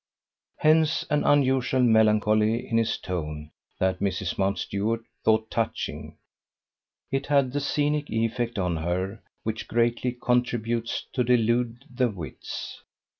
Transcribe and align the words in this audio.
Hence 0.57 1.05
an 1.11 1.23
unusual 1.23 1.83
melancholy 1.83 2.67
in 2.67 2.77
his 2.79 2.97
tone 2.97 3.51
that 3.77 3.99
Mrs. 3.99 4.35
Mountstuart 4.35 5.01
thought 5.23 5.51
touching. 5.51 6.17
It 7.11 7.27
had 7.27 7.53
the 7.53 7.59
scenic 7.59 8.09
effect 8.09 8.57
on 8.57 8.77
her 8.77 9.21
which 9.43 9.67
greatly 9.67 10.13
contributes 10.19 11.05
to 11.13 11.23
delude 11.23 11.85
the 11.87 12.09
wits. 12.09 12.81